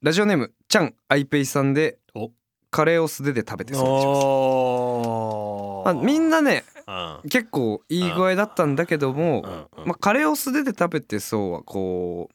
[0.00, 2.30] ラジオネームちゃんアイペイさんでお。
[2.70, 9.86] カレーを素手で食べてそうまあ、みんなねな結構いい具合だったんだけども、うん。
[9.86, 12.34] まあ、カレーを素手で食べてそうはこう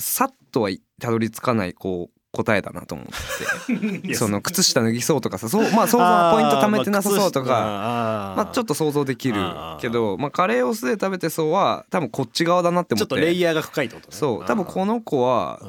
[0.00, 3.06] さっとはいたどり着かないこう答えだなと思っ
[4.00, 4.14] て。
[4.16, 7.50] その靴下脱ぎそうとかさそうまあ想像はポイント貯めてなさそうとか。
[8.36, 9.34] まあ、ちょっとと想像できる
[9.80, 13.10] けど、まあ、カレーを素手で食べてそうは多分こっち側だなって思って。
[13.10, 14.02] ちょっとレイヤーが深いとね。
[14.08, 15.60] そう多分このの子は、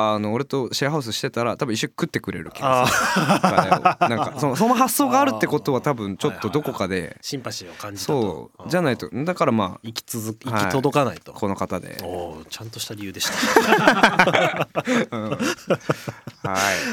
[0.00, 4.16] あの俺とシェアハウスしてたら多分一緒に食ってくれる気あがする。
[4.16, 7.18] なんかそのその発想があるってことは多分ちょっとどこかで。
[7.20, 8.50] シンパシーを感じたと。
[8.56, 8.70] そう。
[8.70, 9.08] じゃないと。
[9.24, 10.60] だからまあ生き続きはい。
[10.62, 14.68] 生き届かないと、この方で、おーちゃんとした理由でした。
[15.10, 15.30] うん。
[15.30, 15.38] はい。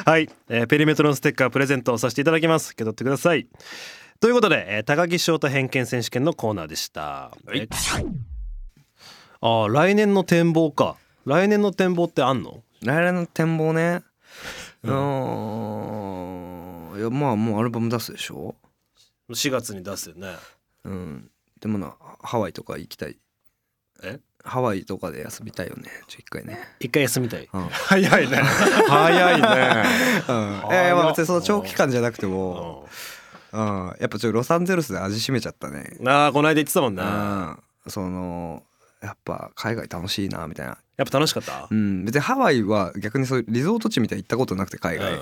[0.05, 2.69] はい、えーペリメトロンステッカープレゼントをさせていただきます。
[2.71, 3.47] 受け取ってください。
[4.19, 7.67] ということで、えー高木翔太偏見選手権のコーナーでした、え
[9.41, 10.95] あー来年の展望か。
[11.25, 12.63] 来年の展望ってあんの？
[12.81, 14.03] 来年の展望ね。
[14.83, 14.95] ううん
[16.97, 18.55] いやまあもうアルバム出すでしょ
[19.29, 20.35] ？4月に出すよね。
[20.83, 21.29] うん。
[21.59, 23.17] でもなハワイとか行きたい。
[24.03, 24.19] え？
[24.43, 25.89] ハワイとかで休みたいよね。
[26.07, 26.59] ちょ一回ね。
[26.79, 27.49] 一回休みたい？
[27.51, 27.61] うん。
[27.69, 28.37] 早いね。
[28.87, 29.47] 早いね。
[30.29, 32.87] うん、いやいやまあ別にその長期間じゃなくても、
[33.51, 35.97] うん、やっぱちょっとロサンゼルスで味しめちゃったね。
[36.05, 38.61] ああこの間言ってたもんうな、ん、その
[39.05, 40.77] やっぱ海外楽しいなみたいな。
[40.97, 41.67] やっぱ楽しかった？
[41.69, 45.17] うん、別にハワイは逆にそういうリゾート地みたいに行ったことなくて海外。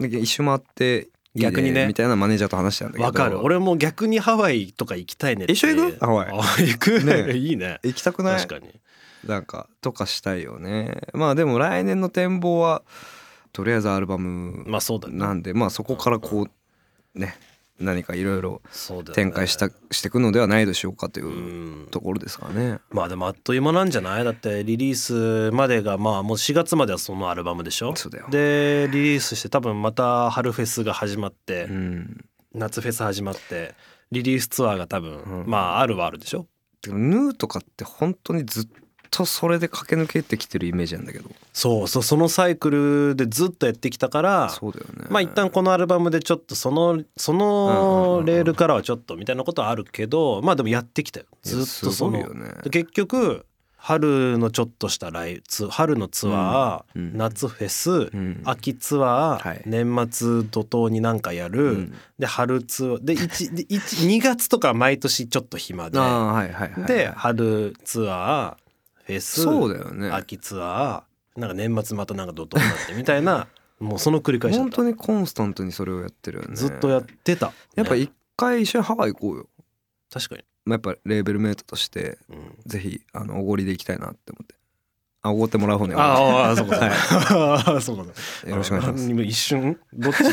[0.00, 1.86] で一周回って逆にね。
[1.86, 3.04] みたいなマネージャーと話したんだけど。
[3.04, 3.40] わかる。
[3.40, 5.52] 俺も逆にハワイとか行きたいねって。
[5.52, 5.98] 一緒行く？
[6.04, 6.28] ハワイ。
[6.30, 7.00] あ行く？
[7.04, 7.78] ね いいね。
[7.82, 8.36] 行きたくない？
[8.38, 8.68] 確かに。
[9.24, 11.00] なんかとかしたいよね。
[11.12, 12.82] まあでも来年の展望は
[13.52, 15.16] とりあえずアルバムまあそうだね。
[15.16, 16.46] なんで、まあそこからこ
[17.14, 17.36] うね
[17.78, 18.60] 何かいろいろ
[19.14, 21.88] 展開したしていくのではないでしょうかといううん。
[21.90, 22.80] ところですかね。
[22.90, 24.24] まあでもあっという間なんじゃない？
[24.24, 27.94] だってリリースまでがまあもう4月まではそのアルバムでしょ？
[27.96, 28.26] そうだよ。
[28.30, 33.74] でリリースして多分また春フェスが始まって、うん、夏フェス始まって
[34.10, 35.46] リリースツアーが多分、うん。
[35.46, 36.46] まああるはあるでしょ？
[36.86, 38.70] ヌーとかって本当にずっと
[39.10, 41.30] それで駆け抜けてきてるイメージなんだけど。
[41.52, 45.06] そうそうそのサイクルでずっとやってきたからそうだよね。
[45.10, 51.26] まあ一旦このアルバムでちょっとそのそのレールからはちょっとみたいなことはあるけどまあでもやってきたよ。
[51.42, 52.54] ずっとそのね。
[52.62, 53.44] で結局
[53.80, 59.62] 春のちょっとしたライツ春のツアー、うんうん夏フェス、うん秋ツアー、はい。
[59.66, 61.94] 年末怒涛になんかやる、うん。
[62.18, 65.98] で春ツアーで1で1 2月とか毎年ちょっと暇で。
[66.86, 68.67] で春ツアー
[69.08, 70.10] フェスそうだよね。
[70.10, 73.48] 秋ツアーなんか年末またなんか怒涛になってみたいな
[73.80, 74.76] もうその繰り返しだった。
[74.76, 76.54] 本当にコンスタントにそれをやってるよね。
[76.54, 79.46] ずっとやってた、ねやっぱ一回一緒にハワイ行こうよ。
[80.12, 82.58] 確かに、まあやっぱレーベルメイトとしてうん。
[82.66, 84.54] ぜひあのおごりで行きたいなって思って。
[85.22, 86.86] あおごってもらう方ねああそうかそ
[87.18, 88.02] うか、ああ そうか
[88.48, 89.10] よろしくお願いします。
[89.10, 90.30] 今一瞬どっちの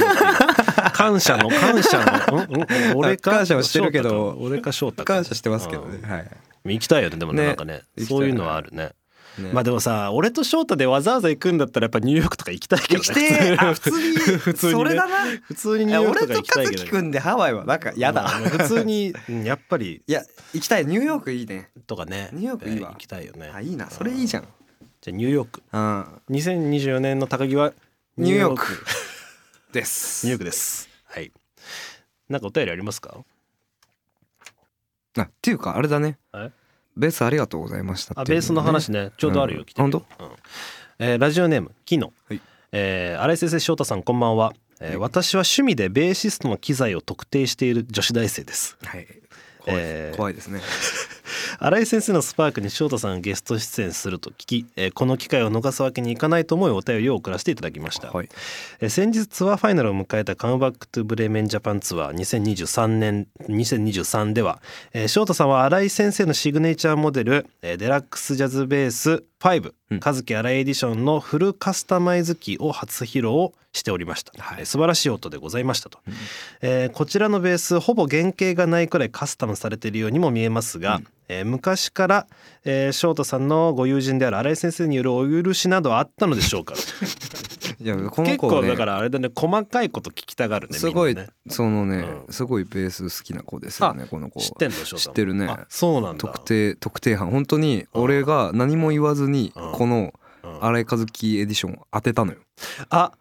[0.92, 4.38] 感謝の感謝の、うんうん、俺か感謝はしてるけど。
[4.40, 5.14] 俺か翔太か。
[5.14, 6.00] 感謝してますけどね。
[6.04, 6.10] うん。
[6.10, 6.32] はい
[6.74, 7.48] 行きたいよねでもねね。
[7.48, 7.82] なんかね。
[8.08, 8.92] そういうのはあるね。
[9.38, 9.52] ね。
[9.54, 13.06] まあでもさ俺と翔太でわざわざ行くんだったらやっぱニューヨークとか行きたいけどね。
[13.08, 14.18] 行きてえあ普通に。
[14.40, 14.78] 普通にね。
[14.80, 15.26] それだな。
[15.44, 18.24] 普通にニューヨークとか行きたいけど樹くんでハワイはなんかやだ。
[18.24, 20.02] まあ普通にうんやっぱり。
[20.08, 20.24] いや
[20.54, 20.86] 行きたい。
[20.86, 21.70] ニューヨークいいね。
[21.88, 22.30] とかね。
[22.34, 22.90] ニューヨークいいわ。
[22.92, 23.52] え行きたいよね。
[23.54, 23.90] あいいな。
[23.90, 24.48] それいいじゃん。
[25.02, 25.62] じゃあニューヨーク。
[25.72, 26.22] うん。
[26.32, 27.74] 2024年の高木は
[28.18, 28.66] ニューヨーク。
[29.74, 30.26] です。
[30.26, 30.88] ニューヨークです。
[31.04, 31.32] はい。
[32.30, 33.18] なんかお便りありますか？
[35.18, 36.18] あっていうかあれだね。
[36.34, 36.52] え？
[36.98, 39.12] ベースありがとうございましたっていうあベースの話ね。
[39.18, 39.66] ちょうどあるよ、うん。
[39.66, 40.36] 来てるよ本うん。
[41.00, 42.42] えーラジオネームキノ、はい。
[42.72, 44.98] えー新井先生翔太さんこんばんは、えーはい。
[44.98, 48.78] 私は趣味でベーシストの機材を特定している女子大生です。
[48.84, 49.08] はい。
[49.60, 50.62] 怖い,、えー怖いですね
[51.60, 58.30] 新井先生のスパークに翔太さんがゲスト出演すると聞き、えーこの機会を逃すわけにいかないと思いお便りを送らせていただきました、はい。
[58.80, 64.62] えー先日ツアーファイナルを迎えた Come Back To Bremen Japan Tour 2023年2023では、
[64.94, 70.00] えー翔太さんは新井先生のシグネチャーモデル、えーデラックスジャズベース5、うん。
[70.04, 74.58] 和樹新井エディションのフルカスタマイズ機を初披露しておりました、はい。
[74.60, 76.00] えー素晴らしい音でございましたと、
[76.62, 82.28] えーこちらのベースほぼ原型がないくらいカスタムされているようにも見えますが、えー昔から、
[82.64, 86.74] えー翔太さんのご友人である新井先生によるお許しなどはあったのでしょうか？
[87.80, 88.62] いやこの結子ね。
[88.62, 91.28] 構だからあれだね細かいこと聞きたがるねすごい、ね。
[91.48, 92.34] そのね、うん。
[92.34, 94.40] すごいベース好きな子ですよねこの子。
[94.40, 95.48] 知ってんの翔太知ってるね。
[95.48, 96.20] あそうなんだ。
[96.20, 97.30] 特定特定班。
[97.30, 99.72] 本当に俺が何も言わずにうん。
[99.74, 100.64] このうん。
[100.64, 102.40] 新井和樹エディション当てたのよ。
[102.90, 103.12] あ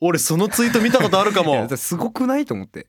[0.00, 1.68] 俺そのツイート見たことあるかも。
[1.76, 2.86] すごくないと思って。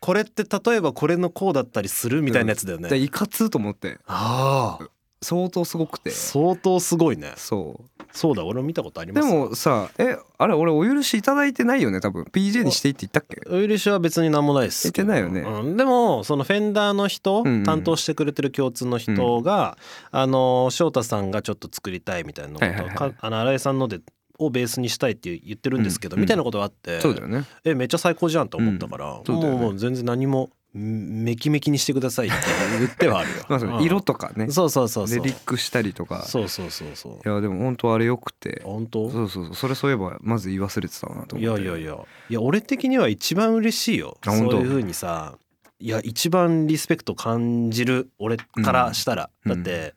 [0.00, 3.98] これって例えばこれのこうだったりするみたいなやつだよね、でいかつと思って。
[4.06, 4.88] ああ。
[5.22, 6.10] 相当すごくて。
[6.10, 7.32] 相当すごいね。
[7.36, 7.80] そ
[8.16, 9.32] そうだ俺も見たことありうでます。
[9.32, 12.24] もさえあれ俺お許しいただいてないよね多分。
[12.24, 13.40] PJ にしていいって言ったっけ？
[13.48, 15.40] お許しは別に何もないですてないよね。
[15.42, 17.64] うんでもそのフェンダーの人、うんうん。
[17.64, 19.76] 担当してくれてる共通の人が、
[20.10, 24.00] あの翔太さんがちょっと作りたいみたいなことを、はいはいあの新井さんので
[24.38, 27.44] をベースにしたいって言ってるんですけど、うんみたいなことがあって、そうだよね。
[27.64, 29.34] えめっちゃ最高じゃんと思ったから、うね。
[29.34, 32.36] もうもう全然何もんめきめきにしてくださいって
[32.78, 33.36] 言ってはあるよ。
[33.78, 33.82] うん。
[33.82, 34.50] 色とかね。
[34.50, 35.22] そうそうそうそう。
[35.22, 36.24] でリックしたりとか。
[36.24, 37.28] そうそうそうそう。
[37.28, 38.60] いやでも本当あれよくて。
[38.62, 39.10] 本当？
[39.10, 39.54] そうそうそう。
[39.54, 41.64] それそういえばまず言い忘れてたなとい思って。
[41.64, 41.96] やいやいや。
[42.28, 44.18] いや俺的には一番嬉しいよ。
[44.22, 45.38] そういう風にさ。
[45.78, 49.54] いや一番リスペクト感じる俺からしたら、うん。
[49.54, 49.94] だって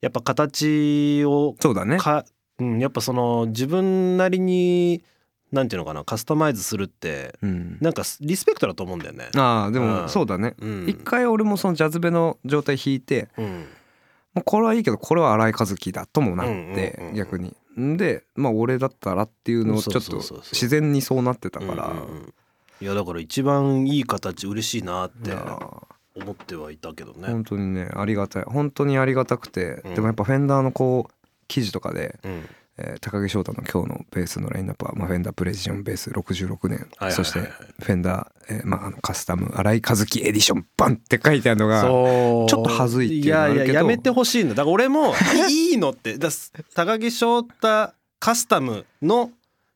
[0.00, 1.98] やっぱ形をそうだね。
[1.98, 2.24] か、
[2.58, 5.04] うん、やっぱその自分なりに
[5.52, 7.78] なんていうのかなカスタマイズするってうん。
[7.80, 9.28] なんかリスペクトだと思うんだよね。
[9.36, 9.86] ああでうん。
[10.02, 10.54] もそうだね。
[10.60, 10.86] うん。
[10.88, 13.66] 一回俺もそのジャズベの状態弾いてうん。
[14.34, 17.14] もうこれはいいけどこれは新井和樹だともなっうんうんうんてうん。
[17.14, 17.54] 逆に。
[17.78, 20.16] んでまあ俺だったらっていうのをちょっと
[20.52, 21.86] 自然にそうなってたから。
[21.88, 22.34] うんうんうん。
[22.80, 25.32] いやだから一番いい形嬉しいなって
[26.16, 27.28] 思ってはいたけどね。
[27.28, 28.42] 本当にねありがたい。
[28.44, 29.82] 本当にありがたくて。
[29.84, 29.94] うん。
[29.94, 31.14] でもやっぱフェンダーのこう
[31.46, 37.12] 記事とかでうんえー高木翔太の今日のベースのラインナップは、まあ、フェンダープレジションベース66年、はいはいはい。
[37.12, 43.64] そしてフェンダー、えーまあ、あのカスタム新井和樹エディションバンって書いてあるのがちょっと恥ずいっていうのはあるけど。
[43.66, 45.14] やいややめてほしいんだだから俺も
[45.48, 46.18] いいのって。
[46.18, 46.30] だ
[46.74, 49.30] 高木翔太カスタムの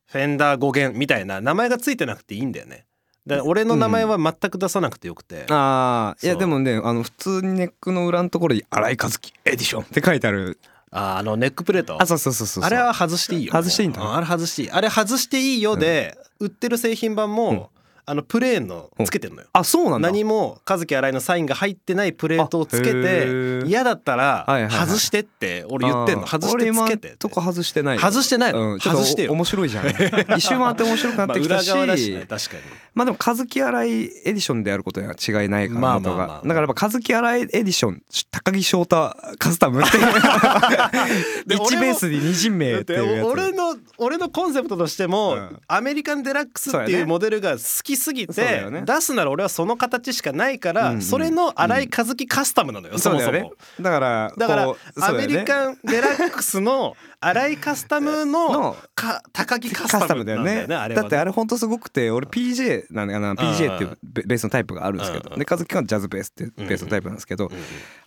[0.07, 2.85] フェンダー語源みたいな名前がついてなくていいんだよね。
[3.27, 10.57] だ俺の名前は全く出さなくてよくて、ああいやでもねあの普通にネックの裏のところに「新井和樹エディション」って書いてある
[10.91, 12.01] ああのネックプレート。
[12.01, 13.53] あそうそうそうそうあれは外していいよ。
[13.53, 14.01] 外していいんだ。
[14.01, 14.71] うあれ外していい。
[14.71, 17.78] あれ外していいよで、売ってる製品版も、うん
[18.09, 19.47] あのプレーンのつけてんのよ。
[19.53, 20.09] あそうなんだ。
[20.09, 23.67] 何も和樹新井のサインが入ってないプレートをつけてー。
[23.67, 26.25] 嫌だったら外してって俺言ってんの。
[26.25, 28.01] 外してつけてとこ外してないよ。
[28.01, 28.73] 外してないの。
[28.73, 29.33] うん、外してよ。
[29.33, 29.85] 面白いじゃん。
[30.35, 32.25] 一周回って面白くなまあってきたし、裏側だしね。
[32.27, 32.61] 確かに。
[32.95, 36.27] まあでも和樹新井エディションであることには違いないからまあ元がまあ。
[36.27, 40.03] まあだからやっぱ和樹新井エディション高木翔太カスタムっていう。
[41.45, 43.27] で俺も1ベースに2人名だっていうやつ。
[43.27, 45.59] 俺の俺のコンセプトとしても、うん。
[45.67, 51.01] アメリカンデラックスっていうモデルが好きすぎて、ね出すなら俺はその形しかないから、うんうん。
[51.01, 53.25] それの新井和樹カスタムなのよ、そもそも。
[53.25, 53.51] そうだよね。
[53.79, 60.65] だからだからこうアメリカンデラックスの 新井カスタムの のか高木カスタムだよね。
[60.65, 67.51] んだってあれほんとすごくて俺 PJ なんだかな PJ っていうベベースのタイプがあるんですけどうんで和樹はジャズベースっていうベースのタイプなんですけど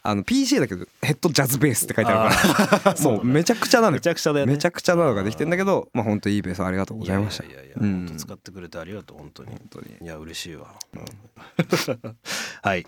[0.03, 4.53] あの PJ だけどヘッドジャズベースって書いてあるからもうめちゃくちゃなのめよちゃくちゃだよね。
[4.53, 7.45] めちゃくちゃなのができてんだけどまあ本当いいベースありがとうございました。
[7.45, 9.51] いやいや本当使ってくれてありがとう本当に。
[9.51, 9.97] 本当に。
[10.01, 11.05] いや嬉しいわ、うん。
[12.63, 12.87] はい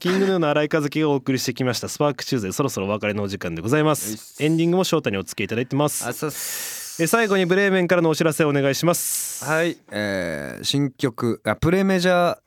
[0.00, 1.88] King Gnu の新井和樹がお送りしてきました。
[1.88, 4.42] SPARK TUESDAY そろそろお別れのお時間でございます。
[4.42, 7.02] エンディングも翔太にお付き合いいただいてます。
[7.02, 9.44] え最後にブレーメンからのお知らせをお願いします。
[9.44, 12.38] はい、えー、新曲あプレメジャー、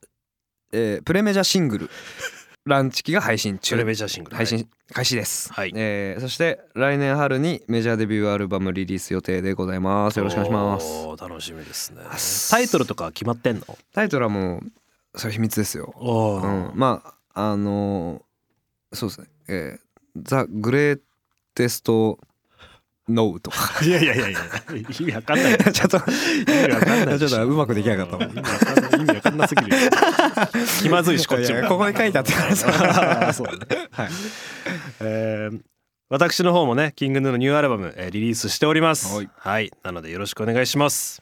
[0.73, 1.89] えー、プレメジャーシングル
[2.65, 3.69] 「ランチキ」が配信中。
[3.69, 4.35] チュレメジャーシングル。
[4.35, 5.71] 配信開始です、はい。
[5.75, 10.17] えーそして来年春にメジャーデビューアルバムリリース予定でございます。
[10.17, 10.85] よろしくお願いします。
[11.07, 12.01] おー楽しみですね。
[12.51, 13.77] タイトルとかは決まってんの？
[13.93, 14.61] タイトルはも
[15.13, 19.27] うそれ秘密ですよ、おうん、まああのーそうですね。
[19.49, 20.99] えー、ザ・グレー
[21.53, 22.17] テスト・
[23.09, 23.85] ノウとか。
[23.85, 24.39] いやいやいやいや
[24.99, 26.01] 意味わかんないちょっと意
[26.65, 29.01] 味わかんないちょっとうまくできなかった意味わかんない。
[29.01, 29.91] 意味わかんなすぎるよ。
[30.81, 31.67] 気まずいしこっちも。
[31.67, 33.33] ここに書いてあったからさ。
[33.33, 33.87] そうだね。
[33.91, 34.09] はい。
[35.01, 35.61] えー
[36.07, 39.13] 私の方もね King Gnu のニューアルバム、えーリリースしております。
[39.13, 39.29] はい。
[39.35, 39.71] はい。
[39.83, 41.21] なのでよろしくお願いします。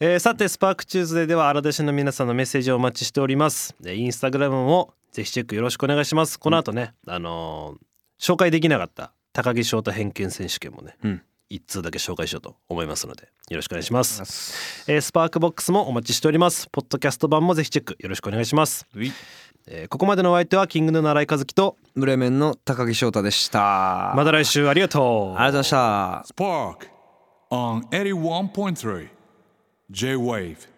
[0.00, 3.74] えーさて SPARK TUESDAY では荒出しの皆さんのメッセージをお待ちしております。
[3.80, 6.38] でインスタグラムもぜひチェックよろしくお願いします。
[6.38, 7.84] この後ね、あのー
[8.20, 11.22] 紹介できなかった高木翔太偏見選手権もね、うん。
[11.48, 14.84] 一通だけ紹介しようと思いますのでよろしくお願いします。
[14.88, 16.68] えースパークボックスもお待ちしております。
[16.70, 18.86] ポッドキャスト版もぜひチェックよろしくお願いします、
[19.66, 24.12] えーここまでのお相手はキングヌーの新井和樹とブレメンの高木翔太でした。
[24.14, 25.36] また来週ありがとう。
[25.36, 26.24] ありがとうございました。
[26.32, 26.88] Spark
[27.50, 29.08] on 81.3
[29.90, 30.77] J Wave.